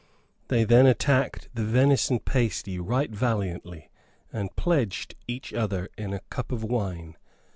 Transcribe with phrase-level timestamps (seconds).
[0.47, 3.91] They then attacked the venison pasty right valiantly,
[4.33, 7.17] and pledged each other in a cup of wine.